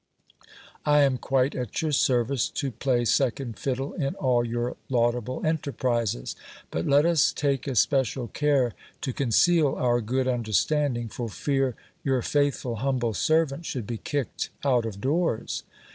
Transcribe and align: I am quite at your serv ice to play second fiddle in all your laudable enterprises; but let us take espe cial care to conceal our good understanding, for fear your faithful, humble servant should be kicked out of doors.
I 0.83 1.01
am 1.01 1.19
quite 1.19 1.53
at 1.53 1.79
your 1.83 1.91
serv 1.91 2.31
ice 2.31 2.49
to 2.49 2.71
play 2.71 3.05
second 3.05 3.59
fiddle 3.59 3.93
in 3.93 4.15
all 4.15 4.43
your 4.43 4.75
laudable 4.89 5.45
enterprises; 5.45 6.35
but 6.71 6.87
let 6.87 7.05
us 7.05 7.31
take 7.31 7.65
espe 7.67 8.01
cial 8.03 8.33
care 8.33 8.73
to 9.01 9.13
conceal 9.13 9.75
our 9.75 10.01
good 10.01 10.27
understanding, 10.27 11.07
for 11.07 11.29
fear 11.29 11.75
your 12.03 12.23
faithful, 12.23 12.77
humble 12.77 13.13
servant 13.13 13.67
should 13.67 13.85
be 13.85 13.99
kicked 13.99 14.49
out 14.65 14.87
of 14.87 14.99
doors. 15.01 15.61